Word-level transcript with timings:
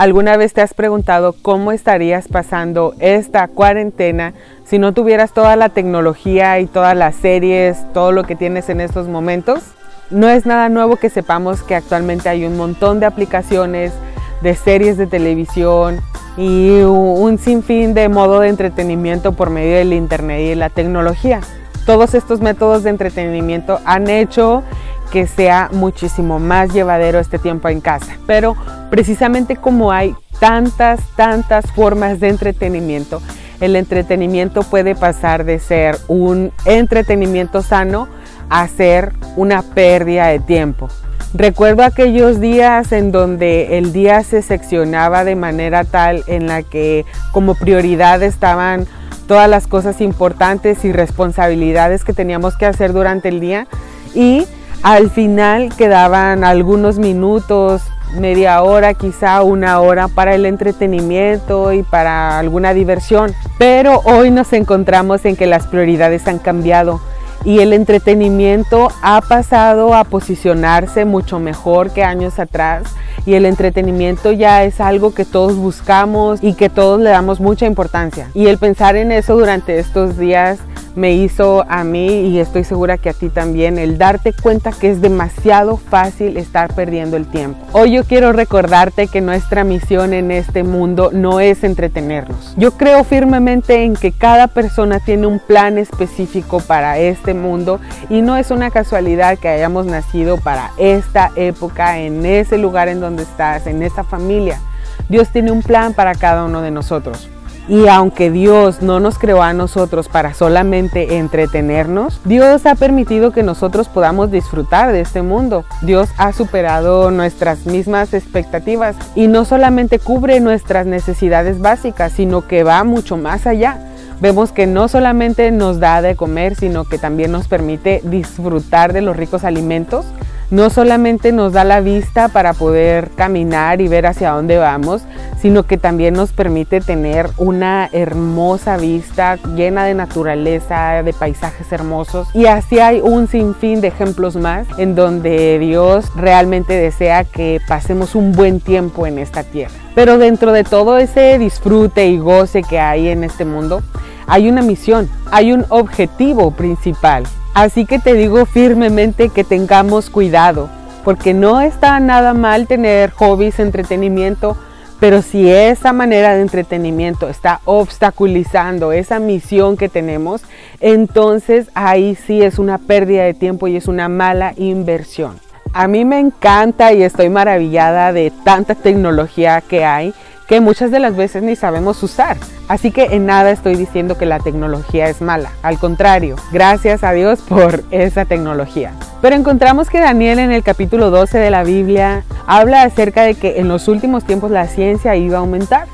¿Alguna 0.00 0.38
vez 0.38 0.54
te 0.54 0.62
has 0.62 0.72
preguntado 0.72 1.34
cómo 1.42 1.72
estarías 1.72 2.26
pasando 2.26 2.94
esta 3.00 3.48
cuarentena 3.48 4.32
si 4.64 4.78
no 4.78 4.94
tuvieras 4.94 5.34
toda 5.34 5.56
la 5.56 5.68
tecnología 5.68 6.58
y 6.58 6.64
todas 6.64 6.96
las 6.96 7.14
series, 7.16 7.76
todo 7.92 8.10
lo 8.10 8.24
que 8.24 8.34
tienes 8.34 8.70
en 8.70 8.80
estos 8.80 9.08
momentos? 9.08 9.60
No 10.08 10.30
es 10.30 10.46
nada 10.46 10.70
nuevo 10.70 10.96
que 10.96 11.10
sepamos 11.10 11.62
que 11.62 11.74
actualmente 11.74 12.30
hay 12.30 12.46
un 12.46 12.56
montón 12.56 12.98
de 12.98 13.04
aplicaciones, 13.04 13.92
de 14.40 14.54
series 14.54 14.96
de 14.96 15.06
televisión 15.06 16.00
y 16.38 16.80
un 16.80 17.36
sinfín 17.36 17.92
de 17.92 18.08
modo 18.08 18.40
de 18.40 18.48
entretenimiento 18.48 19.32
por 19.32 19.50
medio 19.50 19.76
del 19.76 19.92
internet 19.92 20.40
y 20.40 20.54
la 20.54 20.70
tecnología. 20.70 21.42
Todos 21.84 22.14
estos 22.14 22.40
métodos 22.40 22.84
de 22.84 22.88
entretenimiento 22.88 23.80
han 23.84 24.08
hecho 24.08 24.62
que 25.10 25.26
sea 25.26 25.68
muchísimo 25.72 26.38
más 26.38 26.72
llevadero 26.72 27.18
este 27.18 27.38
tiempo 27.38 27.68
en 27.68 27.80
casa. 27.80 28.16
Pero 28.26 28.56
precisamente 28.90 29.56
como 29.56 29.92
hay 29.92 30.14
tantas, 30.38 31.00
tantas 31.16 31.70
formas 31.72 32.20
de 32.20 32.28
entretenimiento, 32.28 33.20
el 33.60 33.76
entretenimiento 33.76 34.62
puede 34.62 34.94
pasar 34.94 35.44
de 35.44 35.58
ser 35.58 35.98
un 36.08 36.52
entretenimiento 36.64 37.62
sano 37.62 38.08
a 38.48 38.66
ser 38.68 39.12
una 39.36 39.62
pérdida 39.62 40.28
de 40.28 40.40
tiempo. 40.40 40.88
Recuerdo 41.32 41.84
aquellos 41.84 42.40
días 42.40 42.90
en 42.90 43.12
donde 43.12 43.78
el 43.78 43.92
día 43.92 44.24
se 44.24 44.42
seccionaba 44.42 45.24
de 45.24 45.36
manera 45.36 45.84
tal 45.84 46.24
en 46.26 46.48
la 46.48 46.62
que 46.64 47.04
como 47.32 47.54
prioridad 47.54 48.22
estaban 48.22 48.86
todas 49.28 49.48
las 49.48 49.68
cosas 49.68 50.00
importantes 50.00 50.84
y 50.84 50.90
responsabilidades 50.90 52.02
que 52.02 52.12
teníamos 52.12 52.56
que 52.56 52.66
hacer 52.66 52.92
durante 52.92 53.28
el 53.28 53.38
día 53.38 53.68
y 54.12 54.44
al 54.82 55.10
final 55.10 55.70
quedaban 55.76 56.44
algunos 56.44 56.98
minutos, 56.98 57.82
media 58.18 58.62
hora, 58.62 58.94
quizá 58.94 59.42
una 59.42 59.80
hora 59.80 60.08
para 60.08 60.34
el 60.34 60.46
entretenimiento 60.46 61.72
y 61.72 61.82
para 61.82 62.38
alguna 62.38 62.74
diversión. 62.74 63.34
Pero 63.58 64.00
hoy 64.04 64.30
nos 64.30 64.52
encontramos 64.52 65.24
en 65.24 65.36
que 65.36 65.46
las 65.46 65.66
prioridades 65.66 66.26
han 66.26 66.38
cambiado 66.38 67.00
y 67.44 67.60
el 67.60 67.72
entretenimiento 67.72 68.90
ha 69.02 69.20
pasado 69.22 69.94
a 69.94 70.04
posicionarse 70.04 71.04
mucho 71.04 71.38
mejor 71.38 71.90
que 71.90 72.04
años 72.04 72.38
atrás 72.38 72.84
y 73.26 73.34
el 73.34 73.46
entretenimiento 73.46 74.32
ya 74.32 74.64
es 74.64 74.80
algo 74.80 75.14
que 75.14 75.24
todos 75.24 75.56
buscamos 75.56 76.42
y 76.42 76.54
que 76.54 76.68
todos 76.68 77.00
le 77.00 77.10
damos 77.10 77.40
mucha 77.40 77.66
importancia. 77.66 78.28
Y 78.34 78.46
el 78.46 78.58
pensar 78.58 78.96
en 78.96 79.12
eso 79.12 79.36
durante 79.36 79.78
estos 79.78 80.18
días 80.18 80.58
me 80.96 81.12
hizo 81.12 81.64
a 81.68 81.84
mí 81.84 82.28
y 82.28 82.40
estoy 82.40 82.64
segura 82.64 82.98
que 82.98 83.10
a 83.10 83.12
ti 83.12 83.28
también 83.28 83.78
el 83.78 83.98
darte 83.98 84.32
cuenta 84.32 84.72
que 84.72 84.90
es 84.90 85.00
demasiado 85.00 85.76
fácil 85.76 86.36
estar 86.36 86.74
perdiendo 86.74 87.16
el 87.16 87.26
tiempo. 87.26 87.58
Hoy 87.72 87.92
yo 87.92 88.04
quiero 88.04 88.32
recordarte 88.32 89.06
que 89.06 89.20
nuestra 89.20 89.64
misión 89.64 90.12
en 90.12 90.30
este 90.30 90.62
mundo 90.62 91.10
no 91.12 91.40
es 91.40 91.64
entretenernos. 91.64 92.54
Yo 92.56 92.72
creo 92.72 93.04
firmemente 93.04 93.84
en 93.84 93.94
que 93.94 94.12
cada 94.12 94.48
persona 94.48 95.00
tiene 95.00 95.26
un 95.26 95.38
plan 95.38 95.78
específico 95.78 96.60
para 96.60 96.98
este 96.98 97.34
mundo 97.34 97.80
y 98.08 98.22
no 98.22 98.36
es 98.36 98.50
una 98.50 98.70
casualidad 98.70 99.38
que 99.38 99.48
hayamos 99.48 99.86
nacido 99.86 100.38
para 100.38 100.72
esta 100.78 101.30
época, 101.36 101.98
en 101.98 102.26
ese 102.26 102.58
lugar 102.58 102.88
en 102.88 103.00
donde 103.00 103.09
estás, 103.18 103.66
en 103.66 103.82
esa 103.82 104.04
familia. 104.04 104.60
Dios 105.08 105.28
tiene 105.30 105.50
un 105.50 105.62
plan 105.62 105.92
para 105.94 106.14
cada 106.14 106.44
uno 106.44 106.62
de 106.62 106.70
nosotros. 106.70 107.28
Y 107.68 107.86
aunque 107.86 108.32
Dios 108.32 108.82
no 108.82 108.98
nos 108.98 109.16
creó 109.16 109.42
a 109.42 109.52
nosotros 109.52 110.08
para 110.08 110.34
solamente 110.34 111.18
entretenernos, 111.18 112.20
Dios 112.24 112.66
ha 112.66 112.74
permitido 112.74 113.30
que 113.30 113.44
nosotros 113.44 113.88
podamos 113.88 114.32
disfrutar 114.32 114.90
de 114.92 115.00
este 115.00 115.22
mundo. 115.22 115.64
Dios 115.82 116.08
ha 116.16 116.32
superado 116.32 117.12
nuestras 117.12 117.66
mismas 117.66 118.12
expectativas 118.12 118.96
y 119.14 119.28
no 119.28 119.44
solamente 119.44 120.00
cubre 120.00 120.40
nuestras 120.40 120.84
necesidades 120.86 121.60
básicas, 121.60 122.10
sino 122.12 122.46
que 122.48 122.64
va 122.64 122.82
mucho 122.82 123.16
más 123.16 123.46
allá. 123.46 123.78
Vemos 124.20 124.52
que 124.52 124.66
no 124.66 124.88
solamente 124.88 125.50
nos 125.50 125.78
da 125.78 126.02
de 126.02 126.16
comer, 126.16 126.56
sino 126.56 126.84
que 126.84 126.98
también 126.98 127.30
nos 127.30 127.46
permite 127.46 128.02
disfrutar 128.04 128.92
de 128.92 129.00
los 129.00 129.16
ricos 129.16 129.44
alimentos 129.44 130.06
no 130.50 130.68
solamente 130.70 131.32
nos 131.32 131.52
da 131.52 131.64
la 131.64 131.80
vista 131.80 132.28
para 132.28 132.54
poder 132.54 133.10
caminar 133.10 133.80
y 133.80 133.88
ver 133.88 134.06
hacia 134.06 134.32
dónde 134.32 134.58
vamos, 134.58 135.02
sino 135.40 135.62
que 135.62 135.78
también 135.78 136.14
nos 136.14 136.32
permite 136.32 136.80
tener 136.80 137.30
una 137.38 137.88
hermosa 137.92 138.76
vista 138.76 139.38
llena 139.54 139.84
de 139.84 139.94
naturaleza, 139.94 141.02
de 141.02 141.12
paisajes 141.12 141.70
hermosos. 141.72 142.28
Y 142.34 142.46
así 142.46 142.80
hay 142.80 143.00
un 143.00 143.28
sinfín 143.28 143.80
de 143.80 143.88
ejemplos 143.88 144.36
más 144.36 144.66
en 144.76 144.94
donde 144.94 145.58
Dios 145.58 146.06
realmente 146.16 146.74
desea 146.74 147.24
que 147.24 147.60
pasemos 147.68 148.14
un 148.14 148.32
buen 148.32 148.60
tiempo 148.60 149.06
en 149.06 149.18
esta 149.18 149.44
tierra. 149.44 149.74
Pero 149.94 150.18
dentro 150.18 150.52
de 150.52 150.64
todo 150.64 150.98
ese 150.98 151.38
disfrute 151.38 152.06
y 152.06 152.18
goce 152.18 152.62
que 152.62 152.78
hay 152.78 153.08
en 153.08 153.24
este 153.24 153.44
mundo, 153.44 153.82
hay 154.26 154.48
una 154.48 154.62
misión, 154.62 155.08
hay 155.30 155.52
un 155.52 155.64
objetivo 155.68 156.52
principal 156.52 157.24
Así 157.54 157.84
que 157.84 157.98
te 157.98 158.14
digo 158.14 158.46
firmemente 158.46 159.28
que 159.28 159.42
tengamos 159.42 160.08
cuidado, 160.08 160.70
porque 161.04 161.34
no 161.34 161.60
está 161.60 161.98
nada 161.98 162.32
mal 162.32 162.66
tener 162.68 163.10
hobbies, 163.10 163.58
entretenimiento, 163.58 164.56
pero 165.00 165.22
si 165.22 165.50
esa 165.50 165.92
manera 165.92 166.34
de 166.34 166.42
entretenimiento 166.42 167.28
está 167.28 167.60
obstaculizando 167.64 168.92
esa 168.92 169.18
misión 169.18 169.76
que 169.76 169.88
tenemos, 169.88 170.42
entonces 170.78 171.68
ahí 171.74 172.14
sí 172.14 172.42
es 172.42 172.58
una 172.58 172.78
pérdida 172.78 173.24
de 173.24 173.34
tiempo 173.34 173.66
y 173.66 173.76
es 173.76 173.88
una 173.88 174.08
mala 174.08 174.52
inversión. 174.56 175.40
A 175.72 175.88
mí 175.88 176.04
me 176.04 176.18
encanta 176.20 176.92
y 176.92 177.02
estoy 177.02 177.30
maravillada 177.30 178.12
de 178.12 178.32
tanta 178.44 178.74
tecnología 178.74 179.60
que 179.60 179.84
hay 179.84 180.12
que 180.50 180.60
muchas 180.60 180.90
de 180.90 180.98
las 180.98 181.14
veces 181.14 181.44
ni 181.44 181.54
sabemos 181.54 182.02
usar. 182.02 182.36
Así 182.66 182.90
que 182.90 183.04
en 183.12 183.24
nada 183.24 183.52
estoy 183.52 183.76
diciendo 183.76 184.18
que 184.18 184.26
la 184.26 184.40
tecnología 184.40 185.08
es 185.08 185.22
mala. 185.22 185.52
Al 185.62 185.78
contrario, 185.78 186.34
gracias 186.50 187.04
a 187.04 187.12
Dios 187.12 187.40
por 187.40 187.84
esa 187.92 188.24
tecnología. 188.24 188.92
Pero 189.22 189.36
encontramos 189.36 189.88
que 189.88 190.00
Daniel 190.00 190.40
en 190.40 190.50
el 190.50 190.64
capítulo 190.64 191.10
12 191.10 191.38
de 191.38 191.50
la 191.50 191.62
Biblia 191.62 192.24
habla 192.48 192.82
acerca 192.82 193.22
de 193.22 193.36
que 193.36 193.60
en 193.60 193.68
los 193.68 193.86
últimos 193.86 194.24
tiempos 194.24 194.50
la 194.50 194.66
ciencia 194.66 195.14
iba 195.14 195.36
a 195.36 195.40
aumentar. 195.40 195.86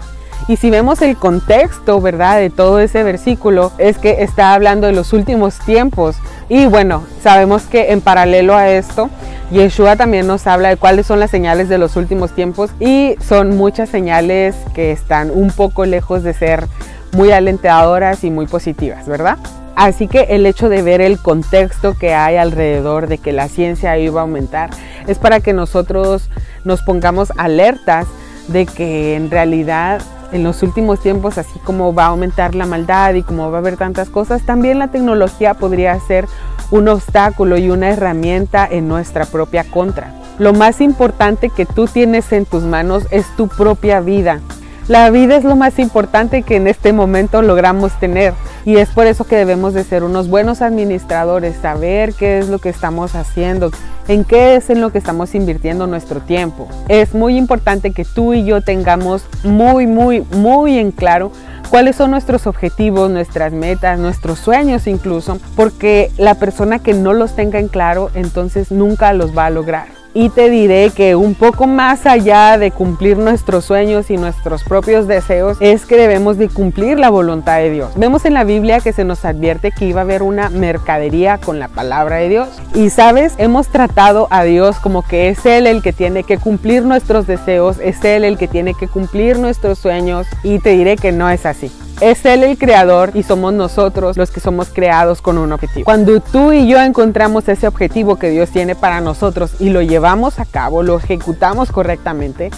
Y 0.48 0.56
si 0.56 0.70
vemos 0.70 1.02
el 1.02 1.18
contexto, 1.18 2.00
¿verdad? 2.00 2.38
De 2.38 2.48
todo 2.48 2.80
ese 2.80 3.02
versículo, 3.02 3.72
es 3.76 3.98
que 3.98 4.22
está 4.22 4.54
hablando 4.54 4.86
de 4.86 4.94
los 4.94 5.12
últimos 5.12 5.58
tiempos. 5.66 6.16
Y 6.48 6.64
bueno, 6.64 7.02
sabemos 7.22 7.64
que 7.64 7.92
en 7.92 8.00
paralelo 8.00 8.56
a 8.56 8.70
esto, 8.70 9.10
Yeshua 9.50 9.94
también 9.94 10.26
nos 10.26 10.46
habla 10.48 10.70
de 10.70 10.76
cuáles 10.76 11.06
son 11.06 11.20
las 11.20 11.30
señales 11.30 11.68
de 11.68 11.78
los 11.78 11.96
últimos 11.96 12.32
tiempos 12.32 12.70
y 12.80 13.14
son 13.20 13.56
muchas 13.56 13.88
señales 13.88 14.56
que 14.74 14.90
están 14.90 15.30
un 15.30 15.50
poco 15.50 15.86
lejos 15.86 16.24
de 16.24 16.34
ser 16.34 16.66
muy 17.12 17.30
alentadoras 17.30 18.24
y 18.24 18.30
muy 18.30 18.46
positivas, 18.46 19.06
¿verdad? 19.06 19.38
Así 19.76 20.08
que 20.08 20.22
el 20.30 20.46
hecho 20.46 20.68
de 20.68 20.82
ver 20.82 21.00
el 21.00 21.18
contexto 21.18 21.96
que 21.96 22.14
hay 22.14 22.36
alrededor 22.36 23.06
de 23.06 23.18
que 23.18 23.32
la 23.32 23.48
ciencia 23.48 23.96
iba 23.98 24.20
a 24.20 24.24
aumentar 24.24 24.70
es 25.06 25.18
para 25.18 25.40
que 25.40 25.52
nosotros 25.52 26.28
nos 26.64 26.82
pongamos 26.82 27.32
alertas 27.36 28.06
de 28.48 28.66
que 28.66 29.14
en 29.14 29.30
realidad 29.30 30.00
en 30.32 30.42
los 30.42 30.62
últimos 30.62 31.00
tiempos, 31.00 31.38
así 31.38 31.58
como 31.60 31.94
va 31.94 32.04
a 32.04 32.08
aumentar 32.08 32.54
la 32.54 32.66
maldad 32.66 33.14
y 33.14 33.22
como 33.22 33.50
va 33.50 33.58
a 33.58 33.60
haber 33.60 33.76
tantas 33.76 34.08
cosas, 34.08 34.44
también 34.44 34.78
la 34.78 34.88
tecnología 34.88 35.54
podría 35.54 35.98
ser 36.00 36.26
un 36.70 36.88
obstáculo 36.88 37.56
y 37.58 37.70
una 37.70 37.90
herramienta 37.90 38.66
en 38.70 38.88
nuestra 38.88 39.24
propia 39.24 39.64
contra. 39.64 40.12
Lo 40.38 40.52
más 40.52 40.80
importante 40.80 41.50
que 41.50 41.64
tú 41.64 41.86
tienes 41.86 42.32
en 42.32 42.44
tus 42.44 42.62
manos 42.62 43.04
es 43.10 43.26
tu 43.36 43.48
propia 43.48 44.00
vida. 44.00 44.40
La 44.88 45.10
vida 45.10 45.36
es 45.36 45.44
lo 45.44 45.56
más 45.56 45.78
importante 45.78 46.42
que 46.42 46.56
en 46.56 46.68
este 46.68 46.92
momento 46.92 47.42
logramos 47.42 47.98
tener 47.98 48.34
y 48.66 48.78
es 48.78 48.88
por 48.90 49.06
eso 49.06 49.24
que 49.24 49.36
debemos 49.36 49.74
de 49.74 49.84
ser 49.84 50.02
unos 50.02 50.28
buenos 50.28 50.60
administradores, 50.60 51.56
saber 51.62 52.12
qué 52.14 52.40
es 52.40 52.48
lo 52.48 52.58
que 52.58 52.68
estamos 52.68 53.14
haciendo, 53.14 53.70
en 54.08 54.24
qué 54.24 54.56
es 54.56 54.68
en 54.70 54.80
lo 54.80 54.90
que 54.90 54.98
estamos 54.98 55.36
invirtiendo 55.36 55.86
nuestro 55.86 56.20
tiempo. 56.20 56.68
Es 56.88 57.14
muy 57.14 57.38
importante 57.38 57.92
que 57.92 58.04
tú 58.04 58.34
y 58.34 58.44
yo 58.44 58.60
tengamos 58.62 59.24
muy, 59.44 59.86
muy, 59.86 60.22
muy 60.32 60.78
en 60.78 60.90
claro 60.90 61.30
cuáles 61.70 61.94
son 61.94 62.10
nuestros 62.10 62.48
objetivos, 62.48 63.08
nuestras 63.08 63.52
metas, 63.52 64.00
nuestros 64.00 64.40
sueños 64.40 64.88
incluso, 64.88 65.38
porque 65.54 66.10
la 66.18 66.34
persona 66.34 66.80
que 66.80 66.92
no 66.92 67.12
los 67.12 67.36
tenga 67.36 67.60
en 67.60 67.68
claro 67.68 68.10
entonces 68.14 68.72
nunca 68.72 69.12
los 69.12 69.36
va 69.36 69.46
a 69.46 69.50
lograr 69.50 69.86
y 70.16 70.30
te 70.30 70.48
diré 70.48 70.92
que 70.96 71.14
un 71.14 71.34
poco 71.34 71.66
más 71.66 72.06
allá 72.06 72.56
de 72.56 72.70
cumplir 72.70 73.18
nuestros 73.18 73.66
sueños 73.66 74.10
y 74.10 74.16
nuestros 74.16 74.64
propios 74.64 75.06
deseos 75.06 75.58
es 75.60 75.84
que 75.84 75.98
debemos 75.98 76.38
de 76.38 76.48
cumplir 76.48 76.98
la 76.98 77.10
voluntad 77.10 77.58
de 77.58 77.70
Dios. 77.70 77.90
Vemos 77.96 78.24
en 78.24 78.32
la 78.32 78.44
Biblia 78.44 78.80
que 78.80 78.94
se 78.94 79.04
nos 79.04 79.26
advierte 79.26 79.72
que 79.72 79.84
iba 79.84 80.00
a 80.00 80.04
haber 80.04 80.22
una 80.22 80.48
mercadería 80.48 81.36
con 81.36 81.58
la 81.58 81.68
palabra 81.68 82.16
de 82.16 82.30
Dios 82.30 82.48
y 82.74 82.88
sabes, 82.88 83.34
hemos 83.36 83.68
tratado 83.68 84.26
a 84.30 84.44
Dios 84.44 84.78
como 84.78 85.02
que 85.02 85.28
es 85.28 85.44
Él 85.44 85.66
el 85.66 85.82
que 85.82 85.92
tiene 85.92 86.24
que 86.24 86.38
cumplir 86.38 86.84
nuestros 86.84 87.26
deseos, 87.26 87.76
es 87.78 88.02
Él 88.02 88.24
el 88.24 88.38
que 88.38 88.48
tiene 88.48 88.72
que 88.72 88.88
cumplir 88.88 89.38
nuestros 89.38 89.78
sueños 89.78 90.26
y 90.42 90.60
te 90.60 90.70
diré 90.70 90.96
que 90.96 91.12
no 91.12 91.28
es 91.28 91.44
así. 91.44 91.70
Es 92.00 92.26
Él 92.26 92.42
el 92.42 92.58
creador 92.58 93.12
y 93.14 93.22
somos 93.22 93.54
nosotros 93.54 94.18
los 94.18 94.30
que 94.30 94.40
somos 94.40 94.68
creados 94.68 95.22
con 95.22 95.38
un 95.38 95.50
objetivo. 95.52 95.86
Cuando 95.86 96.20
tú 96.20 96.52
y 96.52 96.68
yo 96.68 96.78
encontramos 96.80 97.48
ese 97.48 97.66
objetivo 97.66 98.16
que 98.16 98.28
Dios 98.28 98.50
tiene 98.50 98.74
para 98.74 99.00
nosotros 99.00 99.54
y 99.60 99.70
lo 99.70 99.80
llevamos 99.80 100.38
a 100.38 100.44
cabo, 100.44 100.82
lo 100.82 100.98
ejecutamos 100.98 101.72
correctamente, 101.72 102.50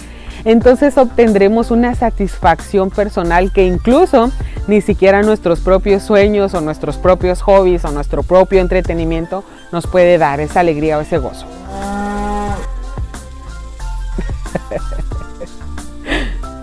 entonces 0.43 0.97
obtendremos 0.97 1.71
una 1.71 1.95
satisfacción 1.95 2.89
personal 2.89 3.53
que 3.53 3.65
incluso 3.65 4.29
ni 4.67 4.81
siquiera 4.81 5.21
nuestros 5.21 5.61
propios 5.61 6.03
sueños 6.03 6.53
o 6.53 6.59
nuestros 6.59 6.97
propios 6.97 7.41
hobbies 7.41 7.85
o 7.85 7.91
nuestro 7.91 8.23
propio 8.23 8.59
entretenimiento 8.59 9.45
nos 9.71 9.87
puede 9.87 10.17
dar 10.17 10.41
esa 10.41 10.59
alegría 10.59 10.97
o 10.97 11.01
ese 11.01 11.17
gozo. 11.17 11.45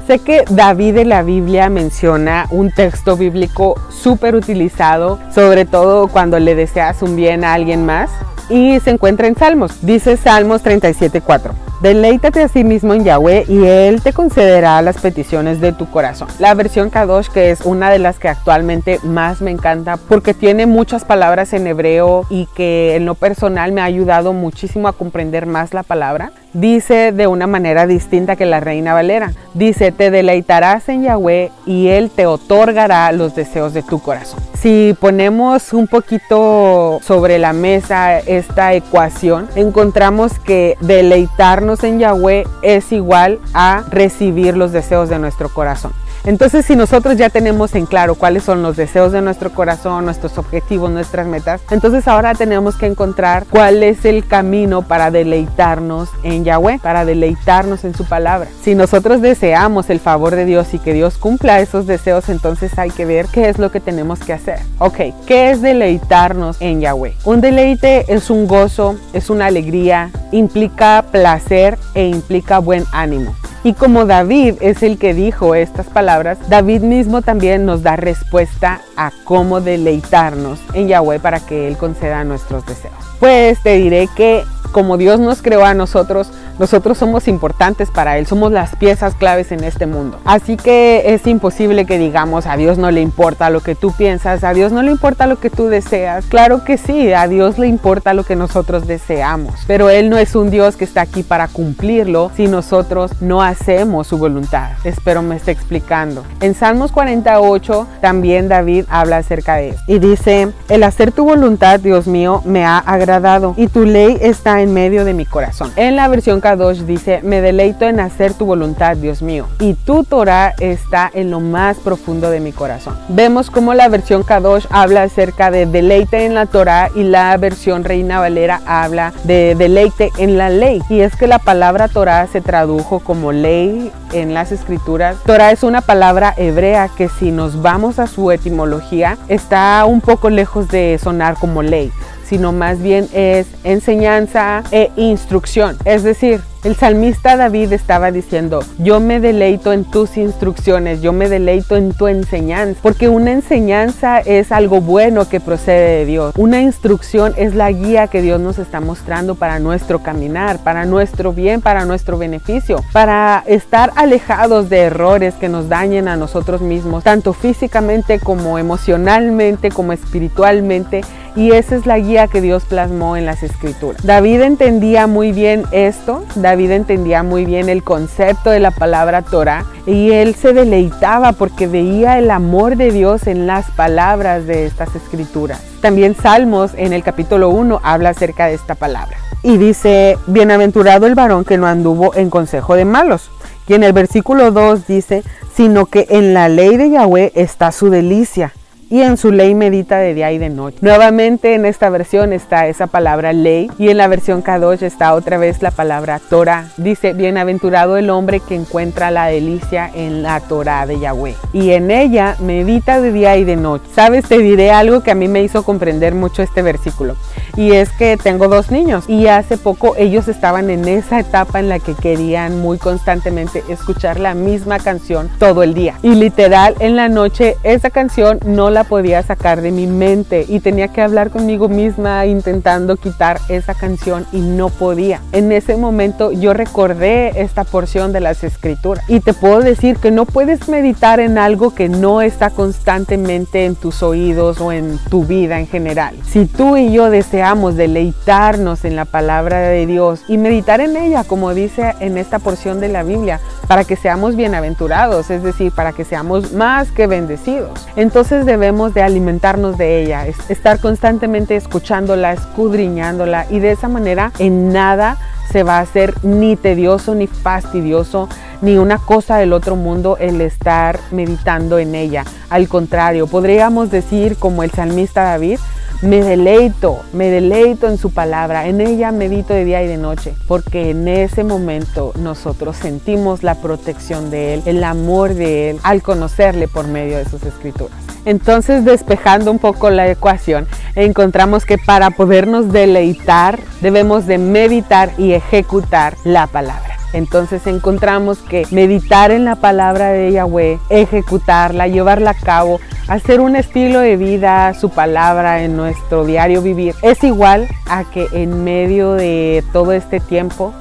Sé 0.07 0.21
que 0.21 0.45
David 0.49 0.99
en 0.99 1.09
la 1.09 1.25
Biblia 1.25 1.69
menciona 1.69 2.47
un 2.53 2.71
texto 2.71 3.17
bíblico 3.17 3.75
súper 3.91 4.37
utilizado, 4.37 5.19
sobre 5.35 5.65
todo 5.65 6.07
cuando 6.07 6.39
le 6.39 6.55
deseas 6.55 7.03
un 7.03 7.17
bien 7.17 7.43
a 7.43 7.55
alguien 7.55 7.85
más, 7.85 8.09
y 8.49 8.81
se 8.81 8.91
encuentra 8.91 9.27
en 9.27 9.37
Salmos. 9.37 9.85
Dice 9.85 10.17
Salmos 10.17 10.65
37.4. 10.65 11.53
Deleítate 11.83 12.43
a 12.43 12.49
sí 12.49 12.65
mismo 12.65 12.95
en 12.95 13.05
Yahweh 13.05 13.45
y 13.49 13.65
Él 13.65 14.01
te 14.01 14.15
concederá 14.15 14.81
las 14.81 14.97
peticiones 14.97 15.61
de 15.61 15.73
tu 15.73 15.91
corazón. 15.91 16.29
La 16.39 16.55
versión 16.55 16.89
Kadosh, 16.89 17.29
que 17.29 17.51
es 17.51 17.61
una 17.61 17.91
de 17.91 17.99
las 17.99 18.19
que 18.19 18.31
actualmente 18.31 18.99
más 19.03 19.43
me 19.43 19.51
encanta 19.51 19.99
porque 19.99 20.33
tiene 20.33 20.65
muchas 20.65 21.05
palabras 21.05 21.53
en 21.53 21.67
hebreo 21.67 22.25
y 22.31 22.49
que 22.57 22.97
en 22.97 23.05
lo 23.05 23.15
personal 23.15 23.73
me 23.73 23.83
ha 23.83 23.85
ayudado 23.85 24.33
muchísimo 24.33 24.89
a 24.89 24.95
comprender 24.95 25.45
más 25.45 25.75
la 25.75 25.83
palabra, 25.83 26.33
dice 26.55 27.13
de 27.13 27.27
una 27.27 27.47
manera 27.47 27.87
distinta 27.87 28.37
que 28.37 28.47
la 28.47 28.61
Reina 28.61 28.95
Valera. 28.95 29.33
Dice, 29.53 29.93
te 29.93 30.11
deleitarás 30.11 30.89
en 30.89 31.03
Yahweh 31.03 31.51
y 31.67 31.89
Él 31.89 32.11
te 32.11 32.27
otorgará 32.27 33.13
los 33.13 33.35
deseos 33.35 33.75
de 33.75 33.83
tu 33.83 34.01
corazón. 34.01 34.41
Si 34.67 34.97
ponemos 34.99 35.73
un 35.73 35.87
poquito 35.87 36.99
sobre 37.05 37.39
la 37.39 37.53
mesa 37.53 38.19
esta 38.19 38.75
ecuación, 38.75 39.47
encontramos 39.55 40.41
que 40.41 40.77
deleitarnos 40.81 41.85
en 41.85 42.01
Yahweh 42.01 42.49
es 42.63 42.91
igual 42.91 43.39
a 43.55 43.85
recibir 43.89 44.57
los 44.57 44.73
deseos 44.73 45.09
de 45.09 45.21
nuestro 45.21 45.51
corazón. 45.51 45.93
Entonces, 46.27 46.67
si 46.67 46.75
nosotros 46.75 47.17
ya 47.17 47.31
tenemos 47.31 47.77
en 47.77 47.87
claro 47.87 48.17
cuáles 48.17 48.43
son 48.43 48.61
los 48.61 48.77
deseos 48.77 49.13
de 49.13 49.23
nuestro 49.23 49.53
corazón, 49.53 50.05
nuestros 50.05 50.39
objetivos, 50.39 50.91
nuestras 50.91 51.29
metas, 51.29 51.61
entonces 51.71 52.09
ahora 52.09 52.35
tenemos 52.35 52.77
que 52.77 52.87
encontrar 52.87 53.47
cuál 53.49 53.85
es 53.85 54.05
el 54.05 54.27
camino 54.27 54.83
para 54.83 55.13
deleitarnos 55.13 56.09
en 56.25 56.43
Yahweh, 56.43 56.81
para 56.81 57.05
deleitarnos 57.05 57.85
en 57.85 57.95
su 57.95 58.05
palabra. 58.07 58.49
Si 58.61 58.75
nosotros 58.75 59.23
deseamos 59.23 59.89
el 59.89 60.01
favor 60.01 60.35
de 60.35 60.47
Dios 60.47 60.75
y 60.75 60.81
que 60.81 60.93
Dios 60.93 61.17
cumpla 61.17 61.61
esos 61.61 61.87
deseos, 61.87 62.29
entonces 62.29 62.77
hay 62.77 62.91
que 62.91 63.05
ver 63.05 63.27
qué 63.27 63.49
es 63.49 63.59
lo 63.59 63.71
que 63.71 63.79
tenemos 63.79 64.19
que 64.19 64.33
hacer. 64.33 64.59
Ok, 64.81 64.99
¿qué 65.27 65.53
es 65.53 65.63
deleitarnos 65.63 66.57
en 66.61 66.81
Yahweh? 66.81 67.15
Un 67.25 67.41
deleite 67.41 68.05
es 68.13 68.31
un 68.31 68.49
gozo, 68.49 68.97
es 69.13 69.31
una 69.31 69.47
alegría, 69.47 70.11
implica 70.33 71.05
placer 71.13 71.79
e 71.95 72.09
implica 72.09 72.59
buen 72.59 72.85
ánimo. 72.91 73.33
Y 73.67 73.73
como 73.73 74.07
David 74.07 74.59
es 74.61 74.85
el 74.85 74.97
que 74.97 75.13
dijo 75.13 75.57
estas 75.57 75.87
palabras, 75.87 76.39
David 76.49 76.83
mismo 76.83 77.21
también 77.23 77.67
nos 77.67 77.83
da 77.83 77.97
respuesta 77.97 78.81
a 78.97 79.11
cómo 79.25 79.61
deleitarnos 79.61 80.61
en 80.73 80.87
Yahweh 80.87 81.19
para 81.19 81.41
que 81.41 81.67
Él 81.67 81.77
conceda 81.77 82.23
nuestros 82.23 82.65
deseos. 82.65 82.95
Pues 83.19 83.61
te 83.65 83.77
diré 83.77 84.09
que 84.15 84.45
como 84.71 84.97
Dios 84.99 85.19
nos 85.19 85.43
creó 85.43 85.65
a 85.65 85.75
nosotros, 85.75 86.31
nosotros 86.59 86.99
somos 86.99 87.29
importantes 87.29 87.91
para 87.91 88.19
Él, 88.19 88.27
somos 88.27 88.53
las 88.53 88.77
piezas 88.77 89.15
claves 89.15 89.53
en 89.53 89.65
este 89.65 89.87
mundo. 89.87 90.19
Así 90.25 90.57
que 90.57 91.15
es 91.15 91.27
imposible 91.27 91.85
que 91.87 91.99
digamos 91.99 92.47
a 92.47 92.57
Dios 92.57 92.79
no 92.79 92.91
le 92.91 93.01
importa 93.01 93.51
lo 93.51 93.61
que 93.61 93.75
tú 93.75 93.93
piensas, 93.93 94.45
a 94.45 94.55
Dios 94.55 94.73
no 94.73 94.83
le 94.83 94.91
importa 94.91 95.27
lo 95.27 95.39
que 95.39 95.51
tú 95.51 95.67
deseas. 95.67 96.27
Claro 96.27 96.65
que 96.65 96.79
sí, 96.79 97.13
a 97.13 97.29
Dios 97.29 97.59
le 97.59 97.67
importa 97.67 98.15
lo 98.15 98.25
que 98.25 98.37
nosotros 98.37 98.87
deseamos, 98.87 99.55
pero 99.67 99.91
Él 99.91 100.11
no 100.11 100.19
es 100.19 100.35
un 100.35 100.51
Dios 100.51 100.77
que 100.77 100.85
está 100.85 101.03
aquí 101.03 101.23
para 101.23 101.49
cumplirlo 101.49 102.31
si 102.37 102.47
nosotros 102.47 103.11
no 103.21 103.43
hacemos 103.43 104.07
su 104.07 104.19
voluntad. 104.19 104.73
Espero 104.85 105.23
me 105.23 105.37
esté 105.37 105.51
explicando. 105.51 106.25
En 106.41 106.55
Salmos 106.55 106.93
48 106.93 107.87
también 108.01 108.49
David 108.49 108.85
habla 108.89 109.19
acerca 109.19 109.57
de 109.57 109.71
eso 109.71 109.83
y 109.87 109.99
dice, 109.99 110.53
el 110.69 110.83
hacer 110.83 111.13
tu 111.13 111.25
voluntad, 111.25 111.81
Dios 111.81 112.07
mío, 112.07 112.43
me 112.45 112.65
ha 112.65 112.79
agradado 112.79 113.55
y 113.57 113.69
tu 113.69 113.85
ley 113.85 114.19
está 114.21 114.61
en 114.63 114.73
medio 114.73 115.05
de 115.05 115.15
mi 115.15 115.25
corazón. 115.25 115.73
En 115.77 115.97
la 115.97 116.09
versión 116.09 116.41
dice, 116.55 117.21
me 117.25 117.41
deleito 117.41 117.87
en 117.87 117.99
hacer 117.99 118.33
tu 118.33 118.47
voluntad, 118.47 118.97
Dios 118.97 119.21
mío, 119.21 119.49
y 119.59 119.75
tu 119.75 120.05
Torah 120.05 120.55
está 120.61 121.11
en 121.13 121.33
lo 121.33 121.41
más 121.41 121.79
profundo 121.79 122.31
de 122.31 122.39
mi 122.39 122.53
corazón. 122.53 122.97
Vemos 123.09 123.51
cómo 123.51 123.75
la 123.75 123.89
versión 123.89 124.23
Kadosh 124.23 124.67
habla 124.71 125.03
acerca 125.03 125.51
de 125.51 125.67
deleite 125.67 126.25
en 126.25 126.35
la 126.35 126.47
Torah 126.47 126.91
y 126.95 127.03
la 127.03 127.37
versión 127.37 127.83
Reina 127.83 128.21
Valera 128.21 128.61
habla 128.65 129.13
de 129.25 129.57
deleite 129.57 130.13
en 130.19 130.39
la 130.39 130.49
ley. 130.49 130.83
Y 130.89 131.01
es 131.01 131.17
que 131.17 131.27
la 131.27 131.41
palabra 131.41 131.89
Torah 131.89 132.29
se 132.29 132.41
tradujo 132.41 133.01
como 133.01 133.33
ley 133.33 133.91
en 134.13 134.33
las 134.33 134.53
escrituras. 134.53 135.17
Torah 135.27 135.51
es 135.51 135.65
una 135.65 135.81
palabra 135.81 136.33
hebrea 136.37 136.89
que 136.97 137.09
si 137.09 137.33
nos 137.33 137.61
vamos 137.61 137.99
a 137.99 138.07
su 138.07 138.31
etimología 138.31 139.19
está 139.27 139.85
un 139.85 140.01
poco 140.01 140.31
lejos 140.31 140.69
de 140.69 140.99
sonar 141.03 141.35
como 141.35 141.63
ley 141.63 141.91
sino 142.29 142.53
más 142.53 142.83
bien 142.83 143.09
es 143.13 143.47
enseñanza 143.65 144.63
e 144.71 144.91
instrucción. 144.97 145.77
Es 145.85 146.03
decir, 146.03 146.41
el 146.67 146.75
salmista 146.75 147.37
David 147.37 147.73
estaba 147.73 148.11
diciendo, 148.11 148.59
yo 148.79 148.99
me 148.99 149.21
deleito 149.21 149.73
en 149.73 149.85
tus 149.85 150.17
instrucciones, 150.17 151.01
yo 151.01 151.13
me 151.13 151.29
deleito 151.29 151.77
en 151.77 151.93
tu 151.93 152.09
enseñanza, 152.09 152.81
porque 152.83 153.09
una 153.09 153.31
enseñanza 153.31 154.19
es 154.19 154.51
algo 154.51 154.81
bueno 154.81 155.29
que 155.29 155.39
procede 155.39 155.99
de 155.99 156.07
Dios. 156.07 156.35
Una 156.37 156.61
instrucción 156.61 157.35
es 157.37 157.55
la 157.55 157.71
guía 157.71 158.09
que 158.09 158.21
Dios 158.21 158.41
nos 158.41 158.59
está 158.59 158.81
mostrando 158.81 159.37
para 159.37 159.61
nuestro 159.61 160.01
caminar, 160.01 160.59
para 160.65 160.87
nuestro 160.87 161.33
bien, 161.33 161.61
para 161.61 161.85
nuestro 161.85 162.19
beneficio, 162.19 162.83
para 162.93 163.45
estar 163.47 163.93
alejados 163.95 164.69
de 164.69 164.81
errores 164.81 165.35
que 165.35 165.49
nos 165.49 165.69
dañen 165.69 166.09
a 166.09 166.17
nosotros 166.17 166.63
mismos, 166.63 167.05
tanto 167.05 167.33
físicamente 167.33 168.19
como 168.19 168.59
emocionalmente, 168.59 169.71
como 169.71 169.93
espiritualmente. 169.93 171.03
Y 171.37 171.53
esa 171.53 171.77
es 171.77 171.85
la 171.85 171.99
guía 171.99 172.29
que 172.29 172.41
Dios 172.41 172.65
plasmó 172.65 173.15
en 173.15 173.27
las 173.27 173.43
escrituras. 173.43 174.03
David 174.07 174.41
entendía 174.41 175.07
muy 175.07 175.33
bien 175.33 175.65
esto. 175.71 176.25
Entendía 176.65 177.23
muy 177.23 177.45
bien 177.45 177.69
el 177.69 177.83
concepto 177.83 178.51
de 178.51 178.61
la 178.61 178.71
palabra 178.71 179.23
Torah 179.23 179.65
y 179.87 180.11
él 180.13 180.35
se 180.35 180.53
deleitaba 180.53 181.33
porque 181.33 181.67
veía 181.67 182.19
el 182.19 182.31
amor 182.31 182.77
de 182.77 182.91
Dios 182.91 183.27
en 183.27 183.47
las 183.47 183.71
palabras 183.71 184.47
de 184.47 184.67
estas 184.67 184.95
escrituras. 184.97 185.61
También 185.81 186.15
Salmos 186.15 186.73
en 186.77 186.93
el 186.93 187.03
capítulo 187.03 187.51
1 187.51 187.81
habla 187.83 188.11
acerca 188.11 188.47
de 188.47 188.55
esta 188.55 188.75
palabra. 188.75 189.17
Y 189.43 189.59
dice, 189.59 190.19
bienaventurado 190.27 191.07
el 191.07 191.15
varón 191.15 191.45
que 191.45 191.59
no 191.59 191.67
anduvo 191.67 192.15
en 192.15 192.31
consejo 192.31 192.75
de 192.75 192.85
malos. 192.85 193.31
Y 193.69 193.75
en 193.75 193.85
el 193.85 193.93
versículo 193.93 194.51
2 194.51 194.87
dice, 194.87 195.23
sino 195.55 195.87
que 195.87 196.07
en 196.11 196.35
la 196.35 196.49
ley 196.49 196.77
de 196.77 196.91
Yahweh 196.91 197.33
está 197.35 197.71
su 197.71 197.91
delicia 197.91 198.53
y 198.91 199.03
en 199.03 199.17
su 199.17 199.33
ley 199.33 199.55
medita 199.55 199.99
de 199.99 200.15
día 200.15 200.33
y 200.33 200.39
de 200.39 200.49
noche. 200.49 200.79
Nuevamente 200.81 201.55
en 201.55 201.67
esta 201.67 201.91
versión 201.91 202.33
está 202.33 202.67
esa 202.67 202.87
palabra 202.87 203.33
ley 203.33 203.71
y 203.79 203.89
en 203.89 203.99
la 203.99 204.09
versión 204.09 204.43
Kadosh 204.43 204.83
está 204.83 205.15
otra 205.15 205.39
vez 205.39 205.63
la 205.63 205.71
palabra 205.71 206.21
Torah. 206.31 206.69
Dice, 206.77 207.13
bienaventurado 207.13 207.97
el 207.97 208.11
hombre 208.11 208.41
que 208.41 208.55
encuentra 208.55 209.11
la 209.11 209.27
delicia 209.27 209.91
en 209.95 210.23
la 210.23 210.41
Torah 210.41 210.87
de 210.87 211.01
Yahweh 211.01 211.35
y 211.53 211.71
en 211.71 211.91
ella 211.91 212.37
medita 212.41 213.01
de 213.01 213.13
día 213.13 213.37
y 213.37 213.45
de 213.45 213.57
noche. 213.57 213.87
Sabes, 213.95 214.27
te 214.27 214.39
diré 214.39 214.71
algo 214.71 215.03
que 215.03 215.11
a 215.11 215.15
mí 215.15 215.29
me 215.29 215.43
hizo 215.43 215.65
comprender 215.65 216.15
mucho 216.15 216.43
este 216.43 216.63
versículo 216.63 217.17
y 217.57 217.73
es 217.73 217.91
que 217.91 218.17
tengo 218.17 218.49
dos 218.49 218.71
niños 218.71 219.09
y 219.09 219.27
hace 219.29 219.57
poco 219.57 219.95
ellos 219.97 220.29
estaban 220.29 220.71
en 220.71 220.87
esa 220.87 221.21
etapa 221.21 221.59
en 221.59 221.69
la 221.69 221.79
que 221.79 221.95
querían 221.95 222.61
muy 222.61 222.79
constantemente 222.79 223.65
escuchar 223.69 224.21
la 224.21 224.35
misma 224.35 224.79
canción 224.79 225.31
todo 225.39 225.63
el 225.63 225.75
día 225.75 225.95
y 226.03 226.11
literal 226.11 226.75
en 226.81 226.97
la 226.97 227.09
noche 227.09 227.57
esa 227.63 227.91
canción 227.91 228.39
no 228.45 228.71
la 228.71 228.76
podía 228.85 229.23
sacar 229.23 229.61
de 229.61 229.71
mi 229.71 229.87
mente 229.87 230.45
y 230.49 230.61
tenía 230.61 230.89
que 230.89 231.03
hablar 231.03 231.31
conmigo 231.31 231.69
misma 231.69 232.27
intentando 232.27 232.97
quitar 232.97 233.41
esa 233.49 233.75
canción 233.75 234.27
y 234.33 234.41
no 234.41 234.69
podía. 234.69 235.21
En 235.33 235.53
ese 235.53 235.77
momento 235.77 236.33
yo 236.33 236.53
recordé 236.53 237.41
esta 237.41 237.65
porción 237.65 238.13
de 238.13 238.21
las 238.21 238.45
escrituras 238.45 239.05
y 239.09 239.21
te 239.21 239.35
puedo 239.35 239.61
decir 239.61 239.97
que 239.97 240.11
no 240.11 240.27
puedes 240.27 240.69
meditar 240.69 241.21
en 241.21 241.39
algo 241.39 241.75
que 241.75 241.89
no 241.89 242.23
está 242.23 242.51
constantemente 242.51 243.65
en 243.65 243.75
tus 243.75 244.03
oídos 244.03 244.61
o 244.61 244.73
en 244.73 244.99
tu 245.11 245.25
vida 245.25 245.59
en 245.59 245.67
general. 245.67 246.15
Si 246.25 246.47
tú 246.47 246.77
y 246.77 246.93
yo 246.93 247.11
deseamos 247.11 247.77
deleitarnos 247.77 248.85
en 248.85 248.97
la 248.97 249.05
palabra 249.05 249.61
de 249.61 249.87
Dios 249.87 250.21
y 250.29 250.39
meditar 250.39 250.81
en 250.81 250.97
ella, 250.97 251.25
como 251.25 251.55
dice 251.55 251.95
en 252.01 252.19
esta 252.19 252.39
porción 252.39 252.81
de 252.81 252.89
la 252.89 253.03
Biblia, 253.03 253.41
para 253.67 253.85
que 253.85 253.97
seamos 253.97 254.37
bienaventurados, 254.37 255.31
es 255.31 255.43
decir, 255.43 255.73
para 255.73 255.93
que 255.93 256.05
seamos 256.05 256.53
más 256.53 256.91
que 256.93 257.07
bendecidos, 257.07 257.87
entonces 257.97 258.47
debemos 258.47 258.66
de 258.67 259.03
alimentarnos 259.03 259.79
de 259.79 260.03
ella, 260.03 260.27
estar 260.27 260.81
constantemente 260.81 261.55
escuchándola, 261.55 262.33
escudriñándola 262.33 263.47
y 263.49 263.61
de 263.61 263.71
esa 263.71 263.87
manera 263.87 264.33
en 264.41 264.73
nada 264.73 265.19
se 265.53 265.63
va 265.63 265.79
a 265.79 265.83
hacer 265.83 266.15
ni 266.25 266.57
tedioso 266.57 267.15
ni 267.15 267.29
fastidioso 267.29 268.29
ni 268.63 268.77
una 268.77 268.99
cosa 268.99 269.37
del 269.37 269.53
otro 269.53 269.77
mundo 269.77 270.17
el 270.19 270.41
estar 270.41 270.99
meditando 271.13 271.79
en 271.79 271.95
ella. 271.95 272.25
Al 272.51 272.67
contrario, 272.67 273.29
podríamos 273.29 273.93
decir 273.93 274.37
como 274.37 274.65
el 274.65 274.73
salmista 274.73 275.23
David, 275.23 275.61
me 276.03 276.23
deleito, 276.23 276.99
me 277.13 277.31
deleito 277.31 277.87
en 277.87 277.99
su 277.99 278.11
palabra, 278.11 278.67
en 278.67 278.81
ella 278.81 279.13
medito 279.13 279.55
de 279.55 279.65
día 279.65 279.83
y 279.83 279.87
de 279.87 279.97
noche, 279.97 280.35
porque 280.49 280.91
en 280.91 281.07
ese 281.07 281.45
momento 281.45 282.13
nosotros 282.19 282.77
sentimos 282.77 283.45
la 283.45 283.55
protección 283.55 284.31
de 284.31 284.55
Él, 284.55 284.63
el 284.67 284.83
amor 284.83 285.35
de 285.35 285.71
Él, 285.71 285.79
al 285.85 286.03
conocerle 286.03 286.67
por 286.67 286.89
medio 286.89 287.17
de 287.17 287.25
sus 287.27 287.45
escrituras. 287.45 288.06
Entonces, 288.27 288.85
despejando 288.85 289.51
un 289.51 289.59
poco 289.59 289.89
la 289.89 290.09
ecuación, 290.09 290.67
encontramos 290.97 291.65
que 291.65 291.79
para 291.79 292.11
podernos 292.11 292.73
deleitar 292.73 293.59
debemos 293.81 294.27
de 294.27 294.37
meditar 294.37 295.13
y 295.17 295.33
ejecutar 295.33 296.15
la 296.25 296.47
palabra. 296.47 296.97
Entonces 297.13 297.67
encontramos 297.67 298.39
que 298.39 298.67
meditar 298.73 299.31
en 299.31 299.45
la 299.45 299.57
palabra 299.57 300.09
de 300.09 300.33
Yahweh, 300.33 300.79
ejecutarla, 300.91 301.87
llevarla 301.87 302.33
a 302.33 302.35
cabo, 302.35 302.81
hacer 303.09 303.41
un 303.41 303.57
estilo 303.57 304.01
de 304.01 304.17
vida, 304.17 304.75
su 304.75 304.91
palabra 304.91 305.63
en 305.63 305.77
nuestro 305.77 306.25
diario 306.25 306.61
vivir, 306.63 306.95
es 307.03 307.23
igual 307.25 307.69
a 307.89 308.05
que 308.05 308.27
en 308.33 308.65
medio 308.65 309.13
de 309.13 309.65
todo 309.73 309.93
este 309.93 310.21
tiempo 310.21 310.75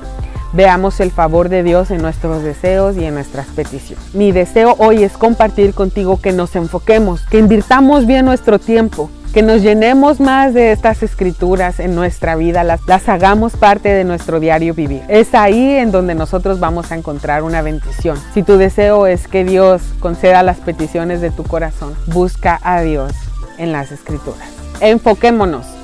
veamos 0.56 1.00
el 1.02 1.12
favor 1.12 1.50
de 1.50 1.64
Dios 1.64 1.92
en 1.92 2.02
nuestros 2.02 2.42
deseos 2.42 2.96
y 2.96 3.04
en 3.04 3.14
nuestras 3.14 3.48
peticiones. 3.48 4.16
Mi 4.16 4.32
deseo 4.32 4.76
hoy 4.80 5.04
es 5.04 5.14
compartir 5.14 5.74
contigo 5.74 6.20
que 6.22 6.32
nos 6.32 6.56
enfoquemos, 6.56 7.22
que 7.26 7.40
invirtamos 7.40 8.06
bien 8.06 8.26
nuestro 8.26 8.58
tiempo, 8.58 9.10
que 9.34 9.42
nos 9.42 9.62
llenemos 9.62 10.22
más 10.22 10.54
de 10.54 10.72
estas 10.72 11.04
escrituras 11.04 11.82
en 11.82 11.94
nuestra 11.94 12.38
vida, 12.38 12.64
las, 12.64 12.80
hagamos 13.10 13.58
parte 13.58 13.90
de 13.90 14.06
nuestro 14.06 14.40
diario 14.40 14.74
vivir. 14.74 15.02
Es 15.10 15.36
ahí 15.36 15.72
en 15.72 15.92
donde 15.92 16.16
nosotros 16.16 16.62
vamos 16.62 16.94
a 16.94 16.96
encontrar 16.96 17.44
una 17.44 17.62
bendición. 17.62 18.18
Si 18.34 18.42
tu 18.44 18.56
deseo 18.56 19.08
es 19.08 19.28
que 19.28 19.44
Dios 19.44 19.82
conceda 20.00 20.42
las 20.42 20.60
peticiones 20.60 21.20
de 21.20 21.32
tu 21.32 21.44
corazón, 21.44 21.96
busca 22.08 22.62
a 22.64 22.82
Dios 22.82 23.12
en 23.58 23.74
las 23.74 23.92
escrituras. 23.92 24.48
Enfoquémonos. 24.80 25.75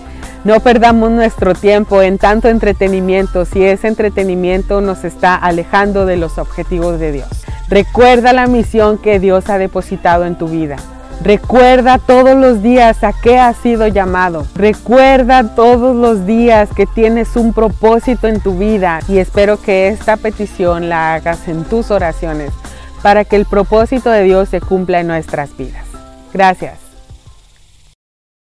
No 0.44 0.60
perdamos 0.60 1.12
nuestro 1.12 1.54
tiempo 1.54 2.02
en 2.02 2.18
tanto 2.18 2.48
entretenimiento 2.48 3.46
si 3.46 3.64
ese 3.64 3.88
entretenimiento 3.88 4.82
nos 4.82 5.04
está 5.04 5.36
alejando 5.36 6.08
de 6.08 6.18
los 6.18 6.40
objetivos 6.40 7.00
de 7.00 7.12
Dios. 7.12 7.28
Recuerda 7.70 8.34
la 8.34 8.48
misión 8.48 8.98
que 8.98 9.20
Dios 9.20 9.50
ha 9.50 9.60
depositado 9.60 10.26
en 10.26 10.36
tu 10.36 10.48
vida. 10.48 10.78
Recuerda 11.24 12.00
todos 12.00 12.36
los 12.36 12.64
días 12.64 13.04
a 13.04 13.14
qué 13.14 13.38
has 13.38 13.56
sido 13.58 13.86
llamado. 13.88 14.48
Recuerda 14.56 15.54
todos 15.56 15.96
los 15.96 16.26
días 16.26 16.70
que 16.76 16.88
tienes 16.88 17.36
un 17.36 17.54
propósito 17.54 18.28
en 18.28 18.42
tu 18.42 18.58
vida 18.58 19.00
y 19.08 19.20
espero 19.20 19.62
que 19.62 19.90
esta 19.90 20.18
petición 20.18 20.90
la 20.90 21.14
hagas 21.14 21.48
en 21.48 21.66
tus 21.66 21.92
oraciones 21.92 22.52
para 23.04 23.26
que 23.26 23.36
el 23.36 23.46
propósito 23.46 24.10
de 24.10 24.24
Dios 24.24 24.50
se 24.50 24.60
cumpla 24.60 25.02
en 25.02 25.08
nuestras 25.08 25.56
vidas. 25.56 25.86
Gracias. 26.34 26.91